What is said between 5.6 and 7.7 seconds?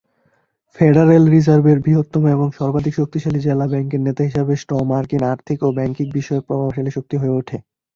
ও banking বিষয়ক প্রভাবশালী শক্তি হয়ে ওঠে।